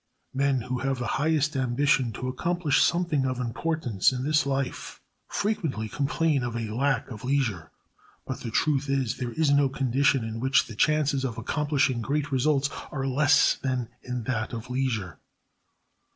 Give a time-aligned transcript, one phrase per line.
[0.33, 5.87] Men who have the highest ambition to accomplish something of importance in this life frequently
[5.87, 7.69] complain of a lack of leisure.
[8.25, 12.31] But the truth is, there is no condition in which the chances of accomplishing great
[12.31, 15.19] results are less than in that of leisure.